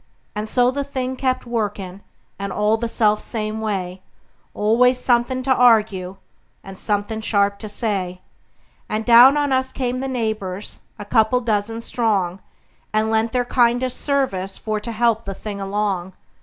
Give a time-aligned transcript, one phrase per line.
[0.33, 2.01] And so the thing kept workin',
[2.39, 4.01] and all the self same way;
[4.55, 6.17] Always somethin' to arg'e,
[6.63, 8.21] and somethin' sharp to say;
[8.89, 12.39] And down on us came the neighbors, a couple dozen strong,
[12.91, 16.13] And lent their kindest sarvice for to help the thing along.